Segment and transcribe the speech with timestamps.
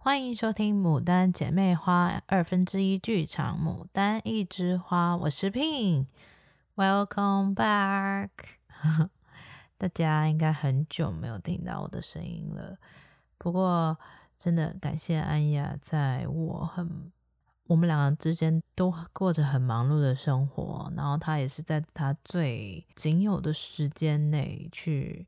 [0.00, 8.28] 欢迎收听《牡丹姐妹花》二分之一剧场，《牡丹一枝花》，我是 Pin，Welcome back。
[9.76, 12.78] 大家应该很久没有听到我的声音了，
[13.36, 13.98] 不过
[14.38, 17.10] 真的感谢安雅，在我很
[17.66, 25.26] 我们两个之间都过着很忙碌的生活，然后她也是在她最仅有的时间内去。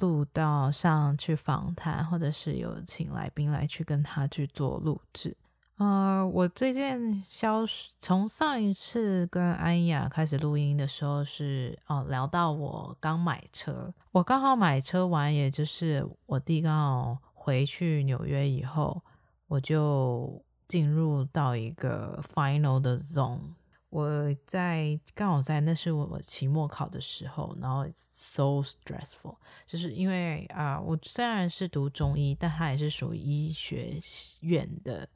[0.00, 5.36] 录到上去访谈，或者是有请来宾来去跟他去做录制。
[5.76, 19.02] 呃，我最近消失，从上一次跟安雅开始录音的时候是哦，聊到我刚买车，我刚好买车完，也就是我弟刚好回去纽约以后，
[19.48, 23.54] 我就进入到一个 final 的 zone。
[23.90, 33.98] 我在刚好在那是我期末考的时候，然后 so stressful，就是因为啊、我虽然是读中医，但它也是属于医学
[34.42, 35.08] 院的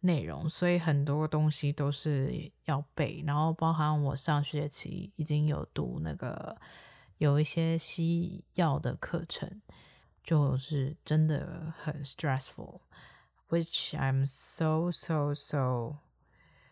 [0.00, 6.56] 内容，所以很多东西都是要背，然后包含我上学期已经有读那个
[7.18, 9.60] 有一些西药的课程，
[10.22, 15.96] 就是真的很 stressful，which I'm so so so。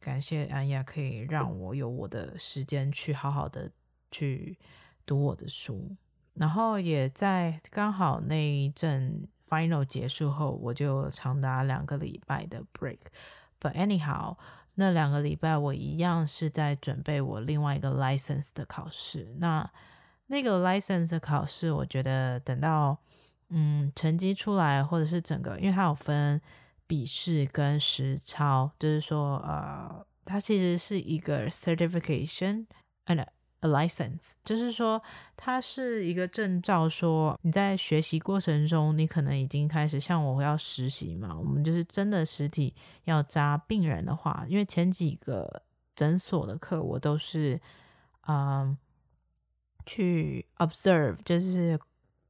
[0.00, 3.70] 感谢安雅，可以让我有我的时间去好好的
[4.10, 4.56] 去
[5.04, 5.96] 读我的书，
[6.34, 13.00] 然后也在刚好那一阵 final 结束后，我就长达两个礼拜的 break。
[13.60, 14.36] But anyhow，
[14.74, 19.34] 那两个礼拜我一样是在准备我另外一个 license 的考试。
[19.38, 19.68] 那
[20.28, 22.98] 那个 license 的考试，我觉得等到
[23.48, 26.40] 嗯成绩出来，或者是整个，因为它有分。
[26.88, 32.64] 笔试跟实操，就是说，呃，它其实是一个 certification
[33.06, 33.24] and
[33.60, 35.02] a license，就是说，
[35.36, 45.62] 它是一个证照，说你在学习过程中，你可能已经开始像我要实习嘛，我们就是真的实体要扎病人的话，因为前几个
[45.94, 47.60] 诊所的课我都是，
[48.28, 48.78] 嗯、
[49.84, 51.78] 去 observe，就是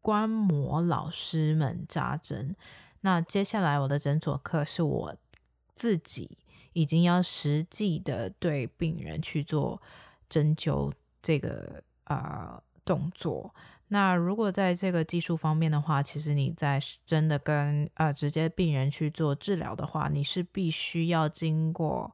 [0.00, 2.56] 观摩老师们扎针。
[3.02, 5.16] 那接下来我的诊所课是我
[5.72, 6.38] 自己
[6.72, 9.80] 已经要实际的对病人去做
[10.28, 10.92] 针灸
[11.22, 13.54] 这个啊、呃、动作。
[13.88, 22.12] 那如果在这个技术方面的话，其实你在真的跟啊、呃、直接病人去做治疗的话，你是必须要经过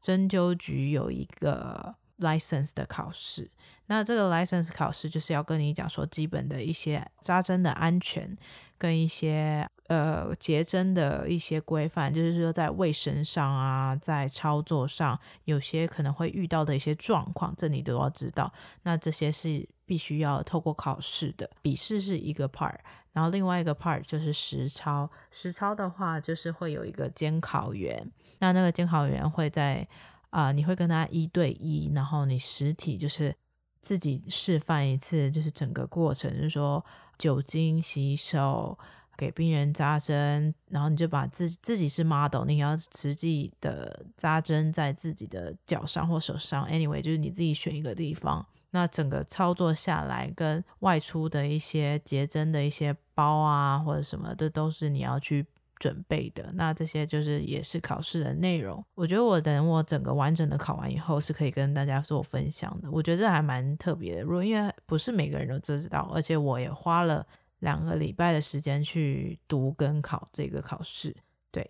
[0.00, 3.48] 针灸局有一个 license 的考试。
[3.86, 8.36] 那这个 license 考试就是要跟你讲说基本的一些扎针的安全。
[8.76, 18.52] 跟一些呃结针的一些规范，就是说在卫生上啊，在操作上，有些可能会遇到的一些状况，这你都要知道。
[18.82, 22.74] 那这些是必须要透过考试的，笔试是一个 part，
[23.12, 25.10] 然后另外一个 part 就是实操。
[25.30, 29.86] 实操的话，就是会有一个监考员，那那个监考员会在
[30.30, 33.32] 啊、你会跟他一对一，然后你实体就是
[33.80, 36.84] 自己示范一次，就是整个过程，就是说。
[37.16, 38.76] 酒精洗手，
[39.16, 48.46] 给病人扎针，然后你就把自己自己是 model，你要实际的扎针在自己的脚上或手上，anyway，就是你自己选一个地方。
[48.70, 55.46] 那整个操作下来，跟外出的一些结针的一些包啊或者什么这，都是你要去。
[55.80, 58.82] 准备的，那这些就是也是考试的内容。
[58.94, 62.88] 我觉得我等我整个完整的考完以后，是可以跟大家做分享的。
[62.90, 67.26] 我觉得这还蛮特别的，如果因为不是每个人都知道，而且我也花了
[67.64, 71.16] 两个礼拜的时间去读跟考这个考试。
[71.50, 71.68] 对，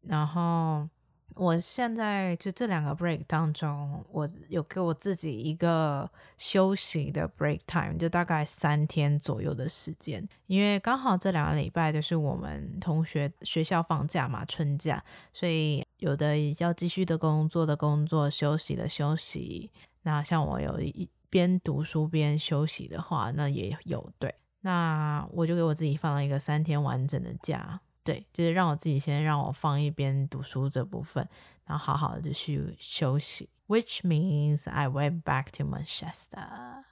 [0.00, 0.88] 然后。
[1.36, 15.02] 我现在就这两个 break 当中，我有给我自己一个休息的 break time，就大概三天左右的时间，因为刚好这两个礼拜就是我们同学学校放假嘛，春假，
[15.32, 19.72] 所以有的要继续的工作的工作，休息的休息。
[20.02, 24.32] 那像我有一边读书边休息的话，那也有对。
[24.64, 27.78] 那我就给我自己放了一个三天完整的假。
[28.02, 31.26] 对，就是让我自己先让我放一边读书这部分，
[31.66, 33.50] 然后好好的去休息。
[33.66, 36.82] Which means I went back to Manchester.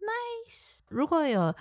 [0.00, 0.80] Nice。
[0.88, 1.54] 如果有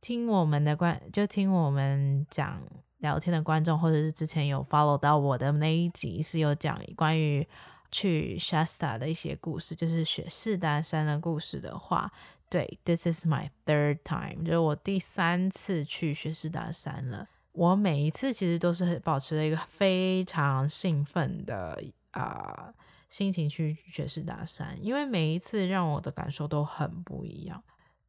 [0.00, 2.60] 听我们的观，就听我们讲
[2.98, 7.46] 聊天的观众，或者是之前有 follow 到我的那一集，是有讲关于
[7.90, 12.10] 去 Shasta 的一些故事，就是雪士丹山的故事的话，
[12.50, 17.28] 对，This is my third time，就是我第三次去雪士达山了。
[17.52, 22.72] 我每一次其实都是保持了一个非常兴奋的啊、
[23.08, 27.62] 心情去雪士达山，因为每一次让我的感受都很不一样。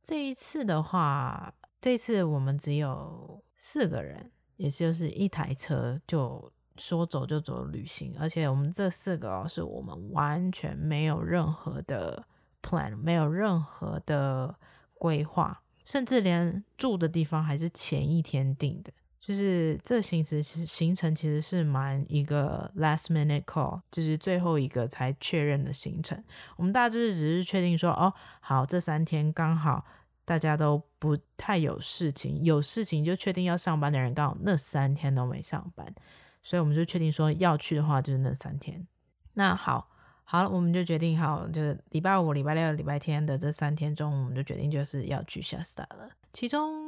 [0.04, 12.26] 这一次的话，这次我们只有四个人，也就是一台车就说走就走旅行，而且我们这四个哦，是我们完全没有任何的
[12.62, 14.56] plan，没有任何的
[14.96, 18.92] 规划，甚至连住的地方还是前一天订的。
[19.20, 26.24] 就是这行程是行程其实是蛮一个 last minute call，就是最后一个才确认的行程。
[26.56, 29.86] 我们大致只是确定说，哦，好，这三天刚好
[30.26, 35.94] 大家都不太有事情，有事情就确定要上班的人刚好那三天都没上班，
[36.42, 38.88] 所以我们就确定说要去的话就是那三天。
[39.34, 39.92] 那好，
[40.32, 46.88] 好了，我们就决定好，就是礼拜五、礼拜六、礼拜天的这三天中，我们就决定就是要去 Shasta 了，其中。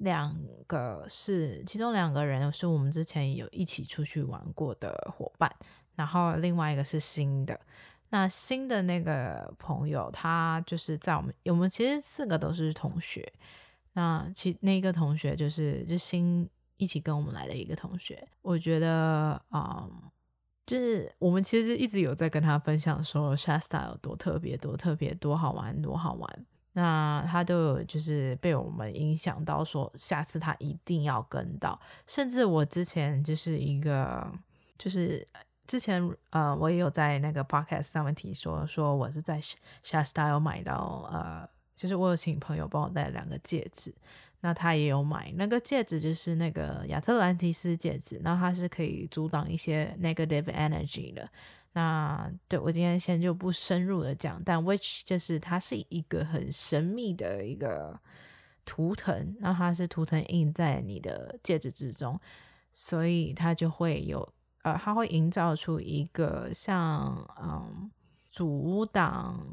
[0.00, 0.34] 两
[0.66, 5.54] 个是，其中两个人是我们之前有一起出去玩过的伙伴，
[5.94, 7.60] 然后另外一个是新的。
[8.08, 13.30] 那新的那个朋友，他就是在我们，我们其实四个都是同学。
[13.92, 16.48] 那其那个同学就是就新
[16.78, 20.10] 一起跟我们来的一个同学，我觉得，嗯，
[20.70, 26.46] 就是我们其实一直有在跟他分享说，Shasta 有多特别，多特别，多好玩，多好玩。
[26.74, 31.80] 那他都有就是被我们影响到，说下次他一定要跟到。
[32.06, 34.24] 甚至我之前就是一个，
[34.78, 35.26] 就是
[35.66, 39.40] 之前呃，我也有在那个 podcast 上面提说，说我是在
[39.84, 43.92] Shasta 有买到呃，就是我有请朋友帮我带两个戒指，
[44.42, 51.28] 那他也有买那个戒指，就是那个亚特兰提斯戒指，那它是可以阻挡一些 negative energy 的。
[51.72, 58.00] 那对，我今天先就不深入的讲，但 which 就是它是一个很神秘的一个
[58.64, 62.18] 图腾，那它是图腾印在你的戒指之中，
[62.72, 64.26] 所以它就会有
[64.62, 67.90] 呃，它会营造出一个像嗯
[68.30, 69.46] 阻挡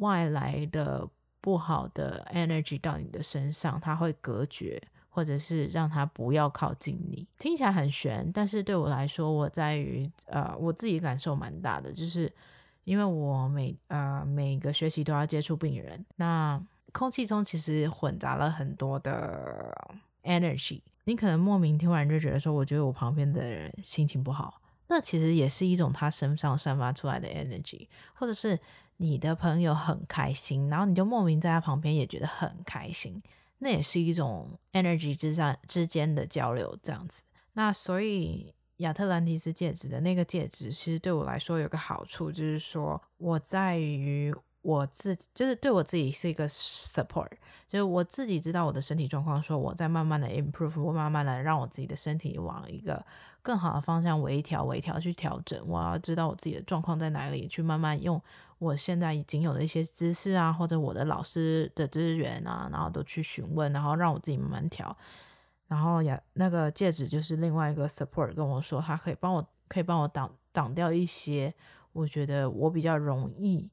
[0.00, 1.08] 外来的
[1.44, 4.80] 不好的 energy 到你的身上，它会隔绝。
[5.16, 12.28] 或者是让他不要靠近你，听起来很玄，但是对我来说，我在于呃，我自己感受蛮大的，就是
[12.82, 16.60] 因为我每呃每个学期都要接触病人，那
[16.92, 19.72] 空气中其实混杂了很多的
[20.24, 28.58] energy，你可能莫名突然就觉得说，我觉得我旁边的人心情不好，那其实也是一种他身上散发出来的 energy，或者是
[28.96, 33.22] 你的朋友很开心，然后你就莫名在他旁边也觉得很开心。
[33.58, 37.22] 那也是一种 energy 之上之间的交流，这样子。
[37.54, 47.28] 那所以亚特兰蒂斯戒指的那个戒指，其实对我来说有个好处，就是说我在于我自己，就是对我自己是一个 support，
[47.68, 53.04] 就是我自己知道我的身体状况，说我在慢慢的 improve，我慢慢的让我自己的身体往一个
[53.42, 55.62] 更好的方向微调、微调去调整。
[55.68, 58.18] 我要知道我自己的状况在哪里，去慢慢用。
[58.58, 64.96] 我现在已经有的一些知识啊，或者我的老师的资源啊，然后都去询问，然后让我自己慢慢调。
[65.66, 71.52] 然后呀，那个戒指就是另外一个 support 跟我说，他可以帮我，可以帮我挡挡掉一些
[71.92, 73.68] 我觉得我比较容易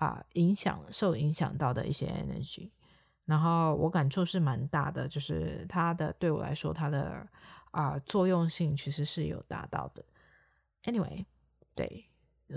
[0.00, 2.68] 啊影响受影响到的一些 energy。
[3.24, 7.24] 然后我感触是蛮大的，就是它的对我来说，它的
[7.70, 10.04] 啊作用性其实是有达到的。
[10.82, 11.24] Anyway，
[11.74, 12.06] 对。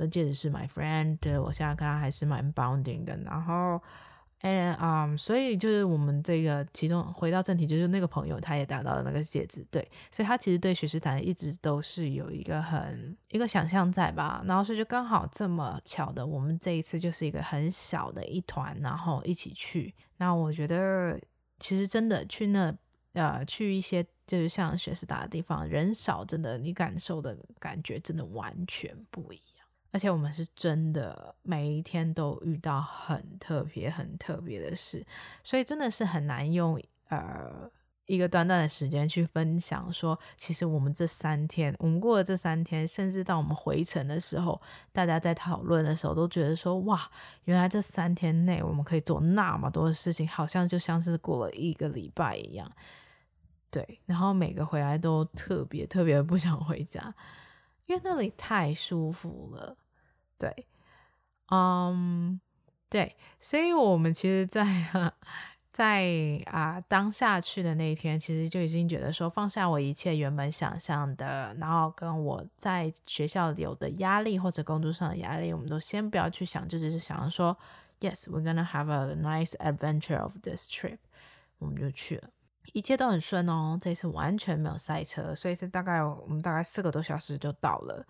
[0.10, 3.16] 戒指是 my friend，我现在跟他还是蛮 bonding 的。
[3.18, 3.80] 然后
[4.44, 9.81] ，and um，所以就是我们这个其中回到正题，就是那个朋友他也达到了那个戒指，对，
[10.12, 14.44] 所以他其实对雪士丹一直都是有一个很一个想象在吧。
[14.45, 19.94] 然后所以就刚好这么巧的，我们这一次就是一个很小的一团，然后一起去。
[20.18, 21.19] 那我觉得
[21.59, 22.71] 其实真的去那
[23.14, 29.63] 呃去一些就是像雪士达的地方，人少，真的你感受的感觉真的完全不一样。
[29.94, 35.06] 而且我们是真的每一天都遇到很特别、很特别的事，
[35.44, 37.69] 所以真的是很难用呃
[38.07, 39.94] 一个短短的时间去分享。
[39.94, 44.59] 说其实我们这三天，我们过了这三天，甚至到我们回程的时候，
[44.92, 47.00] 大家在讨论的时候都觉得说哇，
[47.44, 52.69] 原来这三天内我们可以做那么多的事情，好像就像是过了一个礼拜一样。
[53.69, 57.14] 对，然后每个回来都特别特别不想回家，
[57.85, 59.78] 因为那里太舒服了。
[60.37, 60.68] 对，
[61.52, 62.40] 嗯、
[62.90, 65.13] 对，所以我们其实在，在
[65.71, 77.57] 在啊当下去的那一天，其实就已经觉得说，放下我一切原本想象的，然后跟我在学校有的压力或者工作上的压力，我们都先不要去想，就只是想说
[77.99, 80.97] ，Yes，we're gonna have a nice adventure of this trip，
[81.57, 82.30] 我们就去了，
[82.73, 88.06] 一切都很顺哦，这次完全没有塞车，所以是大概我们大概四个多小时就到了。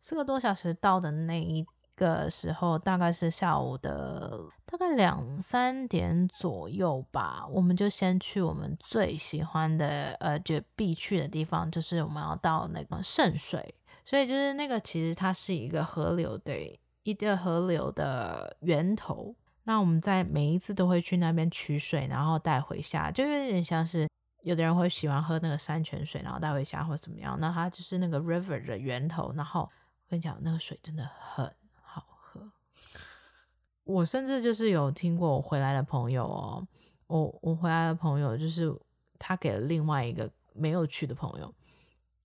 [0.00, 13.74] 四个多小时到的那一个时候大概是下午的大概两三点左右吧，我们就先去我们最喜欢的呃，就必去的地方，就是我们要到那个圣水，
[14.04, 19.34] 所以就是那个其实它是一个河流，对，一个河流的源头。
[19.64, 24.08] 那我们在每一次都会去那边取水，然后带回家，就有点像是
[24.42, 27.38] 有的人会喜欢喝那个山泉水，然后带回家或怎么样。
[27.40, 29.30] 那它就是那个 river 的源头。
[29.36, 29.68] 然后
[30.08, 32.50] 跟你讲，那个水真的很好喝。
[33.84, 36.66] 我甚至就是有听过我回来的朋友哦，
[37.06, 38.74] 我我回来的朋友就是
[39.18, 41.54] 他给了另外一个没有去的朋友，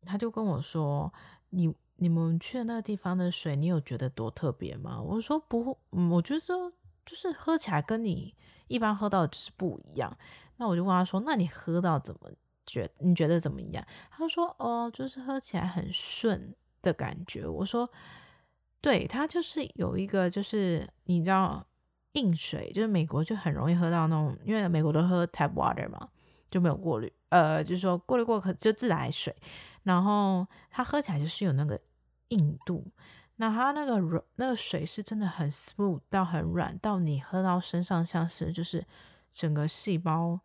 [0.06, 1.14] 他就跟我说
[1.52, 5.78] ：“你你们去的那个地方的水，你有觉得多特别吗？”我说：“不，
[6.12, 6.72] 我觉得说。”
[7.06, 8.34] 就是喝起来跟你
[8.70, 10.18] 一般喝到的就是不一样。
[10.56, 12.32] 那我就问他说：“那你喝到怎么
[12.66, 12.90] 觉？
[13.00, 17.90] 你觉得怎么样？”他说：“哦，就是喝起来很顺的感觉。”我说
[18.80, 21.66] ：“对，它就是有一个，就是你知道，
[22.12, 26.08] 硬水，就是美国就很容易喝到那种，因为美国都喝 tap water 嘛，
[26.52, 29.36] 就没有过滤，呃，就是说过滤过可就自来水，
[29.82, 31.82] 然后它喝起来就是有那个
[32.28, 32.86] 硬度。”
[33.38, 38.86] 那它那个软，那个水是真的很 smooth 到很软，到你喝到身上像是就是
[39.32, 40.40] 整个细胞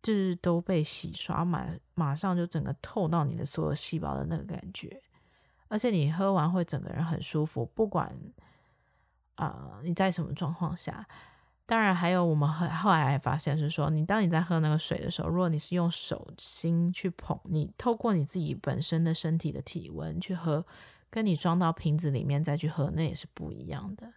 [0.00, 5.02] 就是都被洗刷满，马上就整个透到你的所有细胞的那个感觉，
[5.74, 8.16] 而且你喝完会整个人很舒服，不管
[9.34, 11.04] 啊、你在什么状况下。
[11.66, 20.64] 当然还有我们后后来还发现是说，你当你在喝那个水的时候，如果你是用手心去捧，你透过你自己本身的身体的体温去喝。
[21.10, 24.12] 跟你装到瓶子里面再去喝，那也是不一样的。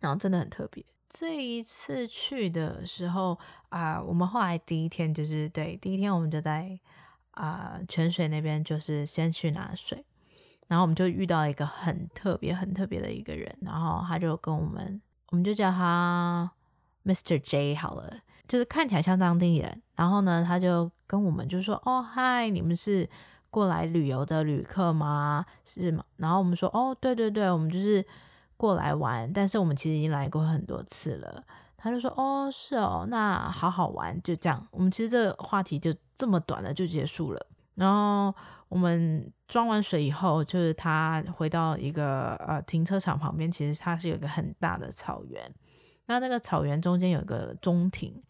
[0.00, 0.84] 然后真的很特别。
[1.08, 3.38] 这一次去的时候
[3.70, 6.78] 啊、我们后来第一天就是对，第一天我们就在
[7.30, 10.04] 啊、泉水那边，就是先去拿水，
[10.68, 16.48] 然后我们就遇到一个很特别、很特别的一个人，然后他就跟我们，我们就叫他
[17.04, 17.40] Mr.
[17.40, 19.82] J 好了，就是看起来像当地人。
[19.96, 23.08] 然后呢，他就跟我们就说：“哦，嗨，你们是？”
[23.50, 25.42] 过来旅游的旅客吗？
[25.64, 26.04] 是吗？
[26.18, 28.04] 然后我们说，哦，对对对，我们就是
[28.58, 31.42] 过来玩，但是我们其实已经来过很多次了。
[31.78, 34.68] 他就说，哦，是哦，那好好玩，就这样。
[34.70, 37.46] 我们其实这个话题就这么短了，就结束了。
[37.78, 38.34] 然后
[38.68, 45.50] 我们装完水以后，就是他回到一个呃停车场旁边，其实它是有一个很大的草原。
[46.06, 48.20] 那那个草原中间有一个中庭。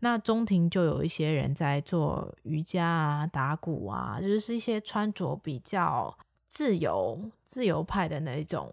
[0.00, 8.72] 那中庭就有一些人在做瑜伽啊、打鼓啊，就是一些穿着比较自由、自由派的那种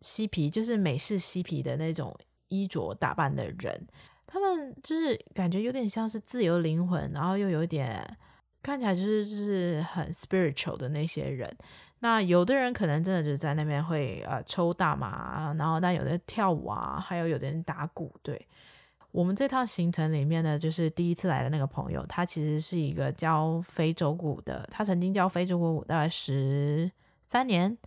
[0.00, 2.14] 嬉皮，就是美式嬉皮的那种
[2.48, 3.86] 衣着打扮的人。
[4.26, 8.18] 他们就是感觉有点像是自由灵魂，然后又有点
[8.66, 11.48] 看起来就是就是很 spiritual 的那些人。
[12.00, 18.44] 那有的人可能真的就在那边会呃抽大麻，然后但有的跳舞啊，还有有的人打鼓，对。
[19.12, 26.90] 我们这趟行程里面呢，就是第一次来的那个朋友，他其实是一个教非洲鼓的，他曾经教非洲鼓大概十
[27.26, 27.78] 三年，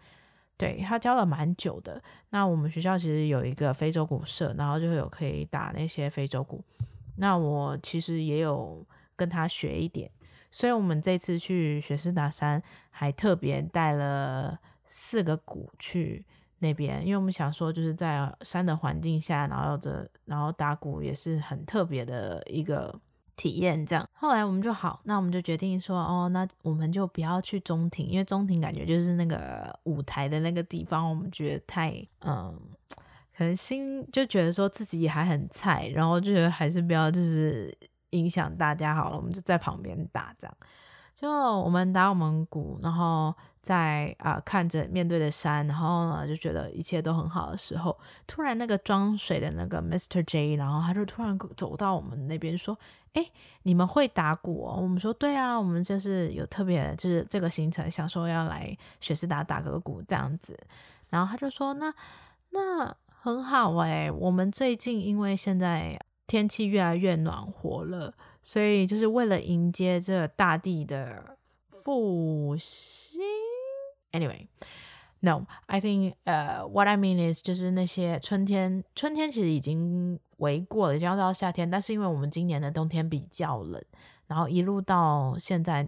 [0.57, 2.01] 对，他教了蛮久的。
[2.29, 6.63] 那我们学校其实有一个非洲鼓社，然后就会有可以打那些非洲鼓。
[7.17, 8.83] 那我其实也有
[9.15, 10.09] 跟他学一点，
[10.51, 16.25] 所以我们这次去雪士达山还特别带了四个鼓去。
[16.61, 22.93] 那边，因为我们想说，就是在山的环境下，然后的，然后打鼓也是很特别的一个
[23.37, 23.85] 体验。
[23.85, 32.59] 这样，后来我们就好，那我们就决定说，哦，那我们就不要去中庭，因为中庭感觉就是那个舞台的那个地方，我们觉得太，嗯，
[33.37, 37.73] 可能心就觉得说自己还很菜，然后就觉得还是不要，就是
[38.11, 40.57] 影响大家好了，我们就在旁边打这样。
[41.15, 50.23] 就我们打我们鼓，然后在啊、看着面对的山，然后呢就觉得一切都很好的时候，突然那个装水的那个 Mr.
[50.23, 52.77] J，然后他就突然走到我们那边说
[53.11, 53.31] ：“哎，
[53.63, 60.57] 你们会打鼓哦？”我们说：“对啊，我们就是有特别就是这个行程，想说要来雪士达打个鼓这样子。”
[61.09, 61.93] 然后他就说：“那
[62.51, 65.99] 那很好哎，我们最近因为现在
[66.29, 71.37] 天气越来越暖和了。”所以就是为了迎接这大地的
[71.69, 73.21] 复兴。
[74.11, 83.79] Anyway，no，I think，呃、uh，what I mean is，就是那些春天，春天其实已经围过了，已经要到夏天，但是因为我们今年的冬天比较冷，
[84.25, 85.87] 然后一路到现在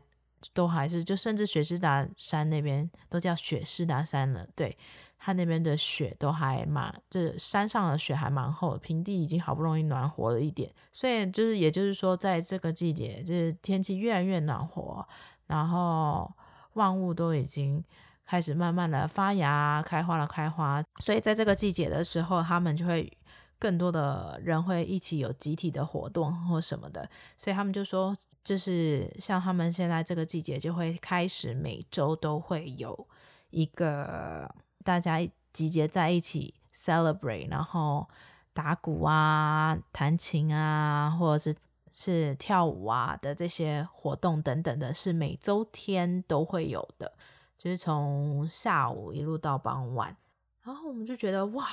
[0.54, 4.78] 都还是，就甚至雪士达山那边都叫雪士达山了，对。
[5.24, 15.08] 它那边的雪都还蛮，就是山上的雪还蛮厚，平地已经好不容易暖和了一点，所以就是也就是说，在这个季节，就是天气越来越暖和，
[15.46, 16.32] 然后
[16.74, 17.84] 万物都已经
[18.26, 20.84] 开始慢慢的发芽、开花了，开花。
[21.04, 23.16] 所以在这个季节的时候，他们就会
[23.60, 27.08] 更多的人会一起有集体的活动或什么的。
[27.38, 33.08] 所以他们就说，就是像他们现在这个季节，就会开始每周都会有
[33.52, 34.52] 一个
[34.84, 35.20] 大家
[35.54, 38.08] 集结在一起 celebrate，然后
[38.54, 41.58] 打鼓啊、弹琴啊，或者是。
[41.94, 47.12] 是跳舞啊的这些活动等等的，是每周天都会有的，
[47.58, 50.16] 就是从下午一路到傍晚。
[50.62, 51.68] 然后我们就觉得哇，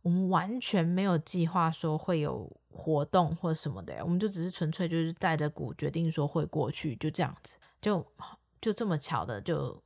[0.00, 8.02] 我们完全没有计划说会有活动或什么的，我们就只是纯粹就是带着鼓决定说会过去，就这样子，就
[8.62, 9.78] 就这么巧的就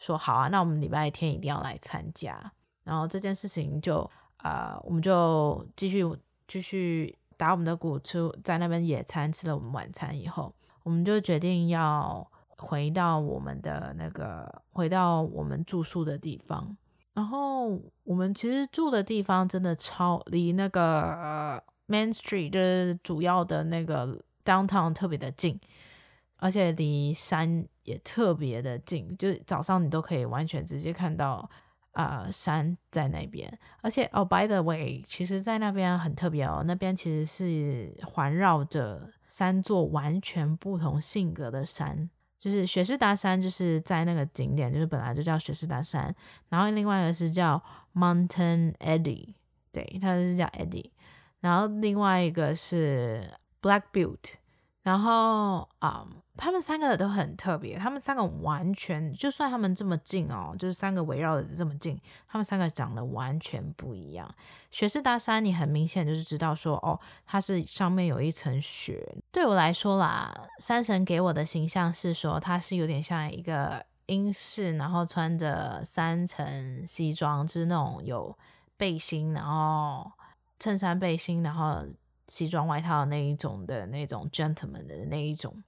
[0.00, 2.52] 说好啊，那我们礼拜天一定要来参加。
[2.82, 4.00] 然后这件事情就
[4.38, 6.04] 啊、呃，我们就继续
[6.48, 7.16] 继续。
[7.36, 16.76] 打我们的鼓，吃在那边野餐，吃了我们晚餐以后，我们就决定要回到我们的那个，回到我们住宿的地方。
[17.14, 25.58] 然后我们其实住的地方真的超离那个 Main Street，就是主要的那个 Downtown 特别的近，
[26.40, 31.48] 而且离山也特别的近，就是早上你都可以完全直接看到。
[31.92, 46.14] 啊、呃，山在那边，而且哦，by the way，其实，在那边很特别哦，那边其实是环绕着三座完全不同性格的山，就是雪士达山，就是在那个景点，就是本来就叫雪士达山，
[46.48, 47.60] 然后另外一个是叫
[47.92, 49.34] Mountain Eddy，
[49.72, 50.92] 对，它是叫 Eddy，
[51.40, 53.20] 然后另外一个是
[53.60, 54.34] Black Butte。
[54.82, 57.76] 然后啊、嗯，他们三个都很特别。
[57.76, 64.34] 他们三个完全，就算他们这么近哦，就是三个围绕的这么近，他们三个长得完全不一样。
[64.70, 69.22] 雪士大山，你很明显就是知道说，哦，它是上面有一层雪。
[69.30, 78.34] 对我来说啦，山神给我的形象是说，它是有点像一个英式，然后穿着三层西装，就是那种有
[78.78, 80.10] 背心，然后
[80.58, 81.84] 衬衫背心，然后。
[82.30, 85.60] 西装外套的那一种的那种 gentleman 的那一种，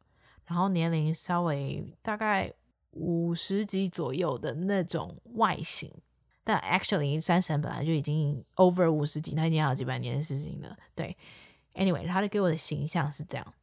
[0.47, 2.53] 然后年龄稍微大概
[2.93, 5.93] 五十几左右的那种外形，
[6.45, 10.77] 但 actually 山神本来就已经 over 五十几，他已经好几百年的事情了。
[10.95, 11.17] 对
[11.75, 13.55] ，anyway，他就给我的形象是这样。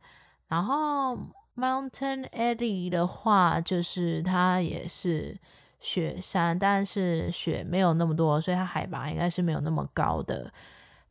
[0.49, 1.17] 然后
[1.55, 5.39] Mountain Eddy 的话，就是它也是
[5.79, 10.51] 雪山，但是雪没有那么多，所以它海拔应该是没有那么高的。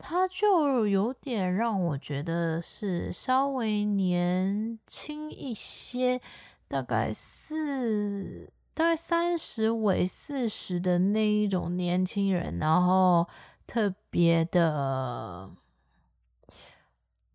[0.01, 6.21] 他就有点让我觉得是稍微年轻一些，
[6.69, 13.29] 大概四，大概三十尾四十的那一种年轻人，然后
[13.67, 15.51] 特别的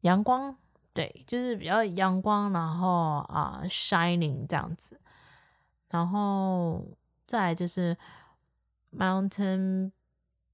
[0.01, 0.55] 阳光，
[0.93, 4.99] 对，就是比较阳光，然后啊，shining 这样子，
[5.89, 6.83] 然后
[7.27, 7.95] 再就是
[8.97, 9.91] Mountain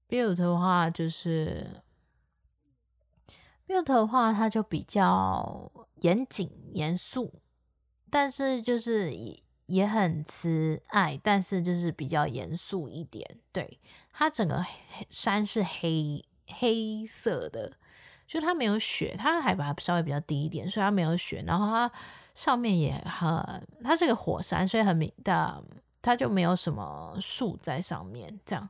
[0.08, 1.82] Butte 的话，就是。
[3.70, 7.40] Butte 的话，它就比较严谨、严肃，
[8.10, 13.38] 但是就是也也很慈爱，但是就是比较严肃一点。
[13.52, 13.78] 对，
[14.12, 14.66] 它整个
[15.08, 17.74] 山是黑黑色的，
[18.26, 21.44] 就它没有雪，它海拔稍微比较低一点，所以它没有雪。
[21.46, 21.92] 然后它
[22.34, 25.62] 上面也很，它是个火山，所以很明的，
[26.02, 28.68] 它就没有什么树在上面，这样。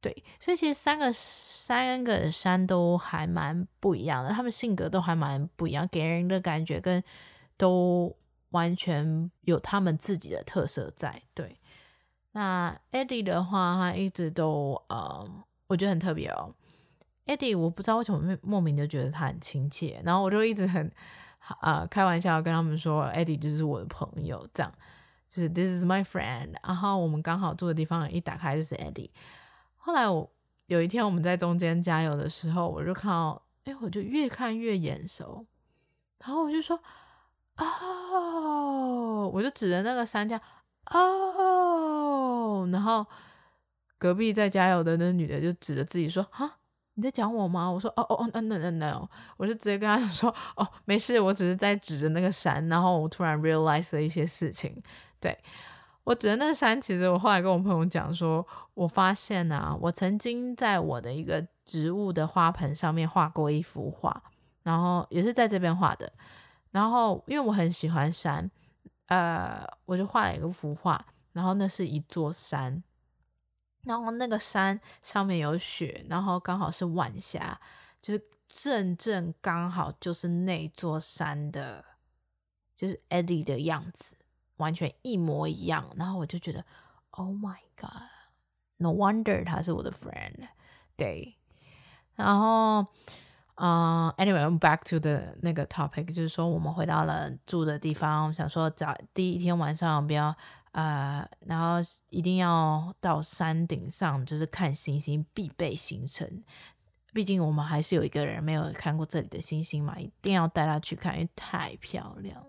[0.00, 7.02] 对，所以其实三个三个山都还蛮不一样的，他们性格都还蛮不一样，给人的感觉跟
[7.58, 8.16] 都
[8.50, 11.22] 完全有他们自己的特色在。
[11.34, 11.60] 对，
[12.32, 16.54] 那 Eddy 的话，他一直都嗯，我觉得很特别哦。
[17.26, 20.90] Eddy 我不知道为什么莫名就觉得他很亲切，然后我就一直很
[21.60, 24.72] 啊、呃、开玩笑跟他们说，Eddy 就是我的朋友，这样
[25.28, 26.54] 就是 This is my friend。
[26.62, 29.10] 然后我们刚好住的地方一打开就是 Eddy。
[29.82, 30.30] 后来我
[30.66, 35.46] 有一天我们在中间加油的时候，我就看到，哎，我就越看越眼熟，
[36.18, 36.78] 然后我就说，
[37.56, 40.42] 哦，我就指着那个山这样，
[40.90, 43.06] 哦，然后
[43.98, 46.58] 隔壁在加油的那女的就指着自己说，哈，
[46.94, 47.70] 你在讲我吗？
[47.70, 54.82] 我说，哦哦哦，no no no，我就直接跟她说，哦，没事，我只是在指着那个山，然后我突然 realize 了一些事情，
[55.18, 55.36] 对。
[56.04, 64.22] 我指的那山，其实我后来跟我朋友讲说，我发现啊，我曾经在我的一个植物的花盆上面画过一幅画，
[64.62, 66.12] 然后也是在这边画的。
[66.70, 68.50] 然后因为我很喜欢山，
[69.06, 72.82] 呃，我就画了一个幅画，然后那是一座山，
[73.82, 77.60] 然后那个山上面有雪，然后刚好是晚霞，
[78.00, 81.84] 就是正正刚好就是那座山的，
[82.74, 84.16] 就是 Eddy 的样子。
[84.60, 86.64] 完全一模一样，然后我就觉得
[87.10, 90.46] ，，Oh my God，No wonder 他是我的 friend。
[90.96, 91.36] 对，
[92.14, 92.86] 然后，
[93.56, 100.36] 嗯、uh,，Anyway，back to the 那个 topic，就是说我们回到了住的地方，想说早第一天晚上不要
[100.72, 101.76] 呃，然后
[102.10, 106.44] 一定要到山顶上，就是看星星必备行程。
[107.12, 112.46] 毕竟我们还是有一个人没有看过这里的星星嘛，一定要带他去看，因为太漂亮。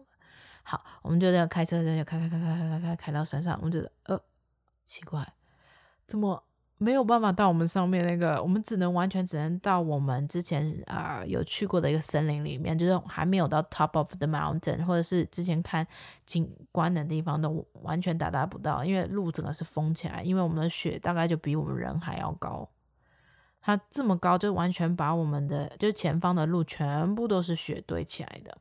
[0.72, 3.58] 好，我们就这样开车，就开开开开开开开开到山上。
[3.58, 4.18] 我们觉得，呃，
[4.86, 5.34] 奇怪，
[6.08, 6.42] 怎么
[6.78, 8.42] 没有办法到我们上面那个？
[8.42, 15.86] 我们只能完全只能到我们之前啊、有去过的一个森林里面，就是还没有到 top of the mountain，或者是之前看
[16.26, 22.70] 景观的地方都完全达达不到，因为路整个是封起来，因为我们的雪大概就比我们人还要高。
[23.60, 28.58] 它这么高，就完全把我们的就前方的路全部都是雪堆起来的，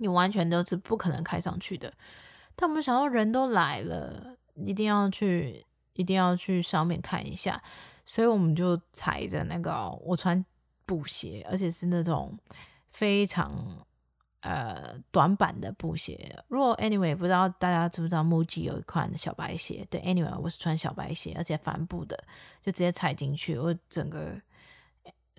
[0.00, 1.92] 你完全都是不可能开上去的。
[2.56, 7.62] 但我们想到人都来了，一定要去，一定要去上面看一下，
[8.04, 10.44] 所以我们就踩着那个，我穿
[10.84, 12.36] 布鞋，而且是那种
[12.88, 13.86] 非常。
[14.42, 16.34] 呃，短版的布鞋。
[16.48, 19.86] 如果 anyway 不知道大家知不知道，MUJI 有一款小白鞋。
[19.90, 22.16] 对，anyway 我是穿小白鞋，而且帆布的，
[22.62, 23.58] 就直接踩进去。
[23.58, 24.34] 我整个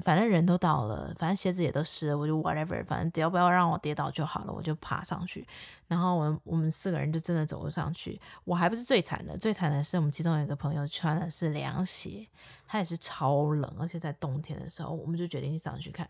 [0.01, 5.47] 反正人都到了，反正鞋子也都湿了，我就 whatever，反正只要不要让我跌倒就好了，我就爬上去。
[5.87, 8.19] 然后我们我们四个人就真的走了上去。
[8.43, 12.27] 我还不是最惨的，最惨的是我们其中有一个朋友穿的是凉鞋，
[12.67, 16.09] 他也是超冷，而且在冬天的时候，我们就决定上去看。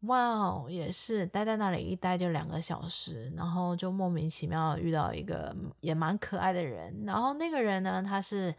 [0.00, 7.04] 哇哦也是待在那里一待就两个小时，然后就莫名其妙遇到一个也蛮可爱的人。
[7.06, 8.54] 然后那个人呢，他是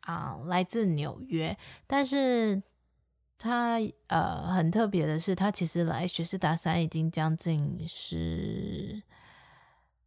[0.00, 2.60] 啊、来自纽约，但是
[3.38, 9.02] 他呃很特别的是，他其实来雪士达山已经将近十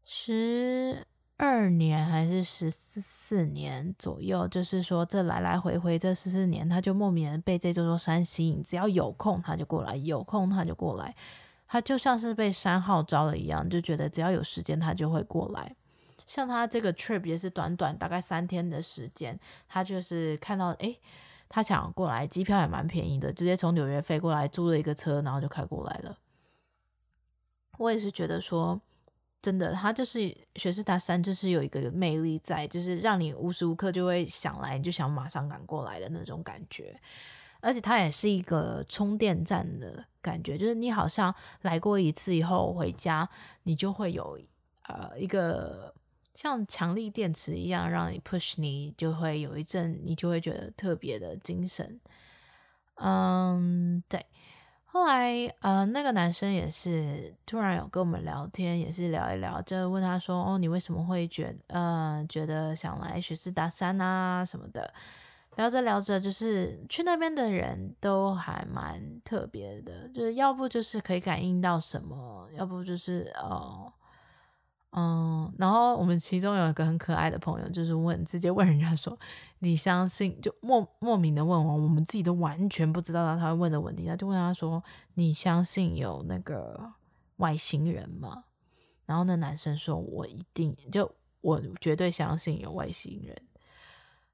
[0.04, 1.08] 十。
[1.44, 11.16] 二年还是十四年左右，就是说这来来回回这十四年，他就莫名的被这座山吸引，只要有空他就过来，有空他就过来，
[11.68, 15.76] 他就像是被山号召了一样，就觉得只要有时间他就会过来。
[16.28, 21.00] 像他这个 trip 也是短短大概三天的时间，他就是看到诶，
[21.54, 26.18] 他想过来，机票也蛮便宜的，直接从纽约飞过来，租了一个车，然后就开过来了。
[27.78, 28.80] 我也是觉得说。
[29.44, 30.20] 真的，他就是
[30.56, 36.96] 雪士达山，就是有一个魅力在，就是让你无时无刻就会想来，你就想马上赶过来的那种感觉。
[37.60, 41.34] 而且它也是一个充电站的感觉，就是你好像
[41.64, 43.28] 来过一次以后回家，
[43.64, 44.40] 你就会有
[44.84, 45.92] 呃一个
[46.34, 52.00] 像强力电池一样，让你 push 你，就会有一阵你就会觉得特别的精神。
[52.96, 54.26] 嗯，对。
[54.86, 64.94] 后来，呃，那个男生也是突然有跟我们聊天，也是聊一聊，就问他说：“哦，你为什么会觉得，呃，觉得想来雪士达山啊什么的？”
[65.56, 73.92] 聊着聊着，就是去那边的人都还蛮特别的，就是要不就是可以感应到什么，要不就是哦。
[74.94, 79.18] 嗯，然后我们其中有一个很可爱的朋友，就是问，直接问人家说
[79.60, 84.84] ：“你相信？”就莫莫名的问我，我们自己都完全不知道他会问的问题，他就问他说
[85.16, 86.92] ：“你相信有那个
[87.38, 88.44] 外星人吗？”
[89.08, 93.42] 然后那男生说：“我一定，就我绝对相信有外星人。”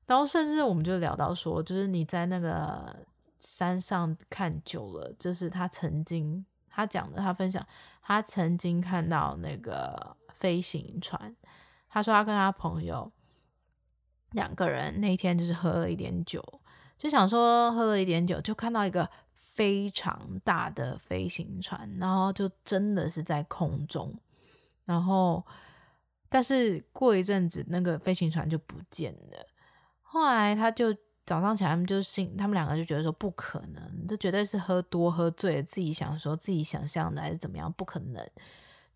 [0.08, 3.06] 然后甚至我们就聊到说，就是你在那个
[3.40, 7.64] 山上看久了，就是他曾经他讲的，他分享
[8.02, 10.18] 他曾经看到那个。
[10.38, 11.36] 飞行船，
[11.90, 13.12] 他说他跟他朋友
[14.32, 16.44] 两个人那天就是喝了一点酒，
[16.98, 24.14] 就想说喝了一点酒，就看到一个非常大的飞行船，然后就真的是在空中，
[24.86, 25.46] 然后
[26.30, 29.46] 但是过一阵子那个飞行船就不见了。
[30.02, 30.96] 后来他就
[31.26, 38.26] 早上起来，他们就信，他们两个就觉得说不可能，这绝对是喝多喝醉，自己想说自己想象的还是怎么样，不可能。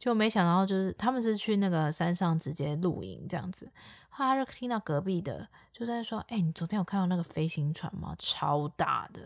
[0.01, 3.71] 就没想到，就是他们是去那个山上直接露营这样子，
[4.09, 8.15] 后来就听到隔壁的就在说：“哎、你昨天有看到那个飞行船吗？
[8.17, 9.21] 超大的。”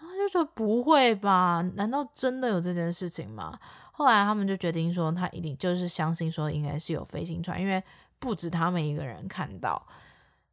[0.00, 1.60] 然后就说：“不会吧？
[1.74, 3.58] 难道真的有这件事情吗？”
[3.92, 7.84] 后来他们就决定说，他一定就是相信说应该是有飞行船，因为
[8.18, 9.86] 不止他们一个人看到。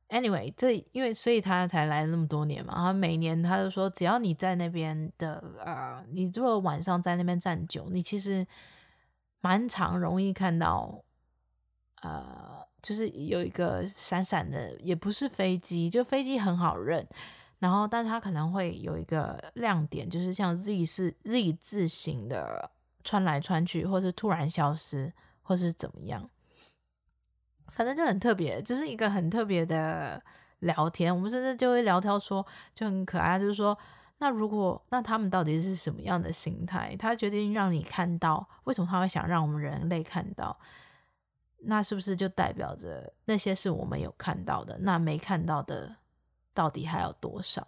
[0.10, 2.74] Anyway，这因为所以他才来那么多年嘛。
[2.76, 8.46] 他每年他就说，只要你在那边的呃，你如果晚上在那边站久，你其实。
[9.48, 11.02] 蛮常容易看到，
[12.02, 17.08] 呃，就是有一个闪闪的，也不是飞机，就飞机很好认，
[17.60, 22.70] 然后，但是它可能会有一个亮点，就是像 Z 是 Z 字形的
[23.06, 26.30] 穿来穿去，或是突然消失，或是怎么样。
[27.70, 30.22] 反正就很特别，就是一个很特别的
[30.60, 31.16] 聊天。
[31.16, 33.78] 我们甚至就会聊天说，就很可爱，就是说，
[34.20, 36.96] 那如果那他们到底是什么样的心态？
[36.98, 40.58] 他决定让你看到，为什么他会想让我们人类看到？
[41.60, 44.78] 那是不是就代表着那些是我们有看到的？
[44.82, 45.98] 那没看到的
[46.54, 47.68] 到底还有多少？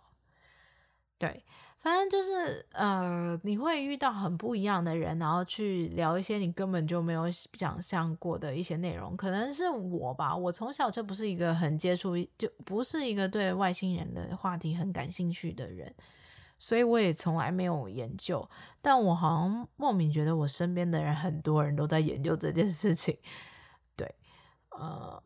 [1.18, 1.44] 对。
[1.82, 9.16] 反正就是呃，你会遇到很不一样的人，然后去聊一些你根本就没有想象过的一些内容。
[9.16, 15.96] 可能是我吧，我从小就不是一个很接触，就不是一个对外星人的话题很感兴趣的人，
[16.60, 18.48] 所以我也从来没有研究。
[18.80, 23.18] 但我好像莫名觉得我身边的人很多人都在研究这件事情。
[23.96, 24.14] 对，
[24.70, 25.24] 呃。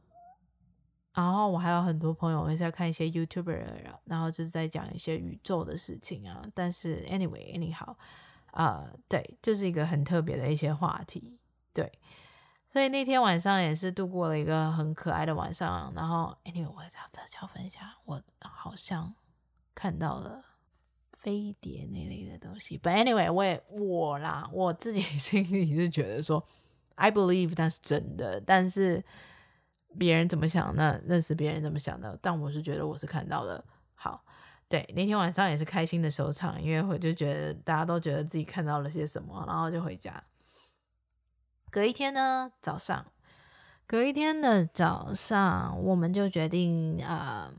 [1.15, 3.63] 然后我还有很多朋友会在看一些 YouTuber，
[4.05, 6.43] 然后就是在讲一些宇宙的事情啊。
[6.55, 7.95] 但是 anyway，anyhow，
[8.53, 11.37] 呃，对，这是一个很特别的一些话题。
[11.71, 11.91] 对，
[12.67, 15.93] 所以那天晚上也是度过了一个很可爱的晚上。
[15.95, 16.99] 然后 anyway，我再
[17.39, 19.13] 要分享，我好像
[19.75, 20.43] 看到了
[21.23, 22.77] 飞碟那类的东西。
[22.77, 26.45] But anyway，我也我啦，我自己 心里是觉得说
[26.93, 29.03] ，I believe 它是真的，但是。
[29.95, 33.63] 别人怎么想，那认识别人怎么想的，但我是觉得我是看到了。
[33.93, 34.25] 好，
[34.67, 40.23] 对，那天晚上也是开心的收场，因为我就觉得大家都觉得自己看到了些什么，然后就回家。
[41.69, 43.05] 隔一天呢，早上，
[43.85, 47.53] 隔一天的早上，我们就决定啊。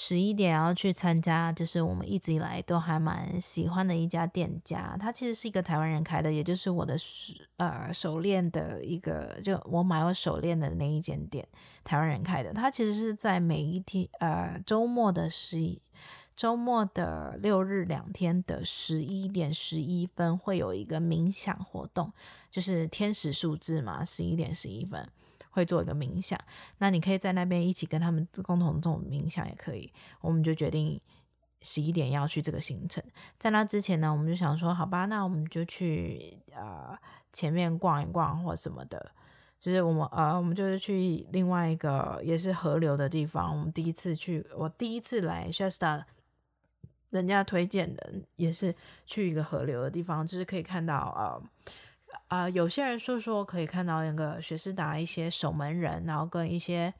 [0.00, 4.96] 十一点要去参加，就是我们一直以来都还蛮喜欢的一家店家。
[4.96, 6.96] 它其实是一个台湾人开的，也就是我的
[7.56, 11.44] 呃手链的一个，就我买我手链的那一间店，
[11.82, 12.52] 台湾人开的。
[12.52, 15.82] 它其实是在每一天呃周末的十一
[16.36, 22.12] 周末的六日两天的十一点十一分会有一个冥想活动，
[22.52, 25.10] 就是天使数字嘛，十一点十一分。
[25.58, 26.38] 会做一个冥想，
[26.78, 29.92] 那你可以在那边一起跟他们共同做冥想也可以。
[30.20, 31.00] 我们就决定
[31.62, 33.02] 十一点要去这个行程。
[33.38, 36.96] 在那之前呢，我们就想说，好吧，那我们就去呃
[37.32, 39.10] 前面逛一逛或什么的。
[39.58, 43.50] 就是我们呃，我们就是去另外一个也是河流的地方。
[43.58, 46.04] 我们第一次去，我第一次来 Shasta，
[47.10, 48.72] 人家推荐的也是
[49.04, 51.42] 去一个河流的地方，就是可以看到呃。
[52.26, 56.92] 啊、有些人说说可以看到那个雪士达一些守门人，然后跟一些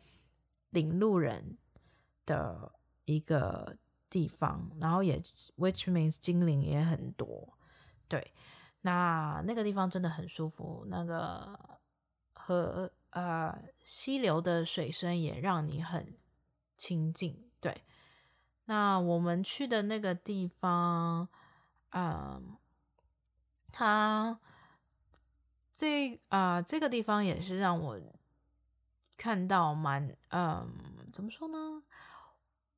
[0.71, 1.59] 领路人
[2.25, 2.73] 的
[3.05, 3.77] 一个
[4.09, 5.19] 地方，然后也
[5.57, 7.59] which means 精灵也很多。
[8.09, 8.33] 对，
[8.83, 11.59] 那那个地方真的很舒服，那个
[12.33, 16.17] 和呃溪流的水声也让你很
[16.77, 17.51] 亲近。
[17.61, 17.83] 对，
[18.65, 21.29] 那我们去的那个地方，
[21.91, 22.43] 嗯、呃，
[23.71, 24.41] 它。
[25.79, 27.97] 这啊、这个地方也是让我
[29.17, 30.69] 看到蛮嗯，
[31.13, 31.85] 怎么说呢？